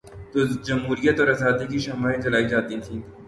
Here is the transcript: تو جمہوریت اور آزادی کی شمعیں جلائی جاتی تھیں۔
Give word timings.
تو 0.31 0.37
جمہوریت 0.67 1.19
اور 1.19 1.27
آزادی 1.27 1.65
کی 1.71 1.79
شمعیں 1.85 2.21
جلائی 2.23 2.47
جاتی 2.51 2.75
تھیں۔ 2.85 3.01